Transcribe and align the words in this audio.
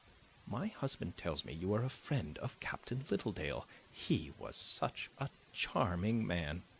My 0.47 0.65
husband 0.65 1.15
tells 1.15 1.45
me 1.45 1.53
you 1.53 1.75
are 1.75 1.83
a 1.83 1.87
friend 1.91 2.39
of 2.39 2.59
Captain 2.59 3.01
Littledale; 3.03 3.67
he 3.91 4.33
was 4.39 4.57
such 4.57 5.11
a 5.19 5.29
charming 5.53 6.25
man. 6.25 6.63